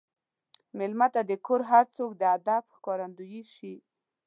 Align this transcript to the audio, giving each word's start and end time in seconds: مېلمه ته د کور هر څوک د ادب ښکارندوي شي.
مېلمه 0.77 1.07
ته 1.13 1.21
د 1.29 1.31
کور 1.45 1.61
هر 1.71 1.85
څوک 1.95 2.11
د 2.17 2.21
ادب 2.37 2.63
ښکارندوي 2.75 3.41
شي. 3.55 3.73